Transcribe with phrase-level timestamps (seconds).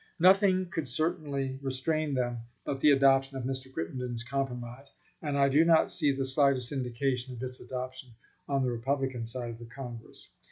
[0.17, 3.71] Nothing could certainly restrain them but the adoption of Mr.
[3.71, 8.09] Crittenden's compromise, and I do not see the slightest indication of its adoption
[8.49, 10.27] on the Republican side of Congress.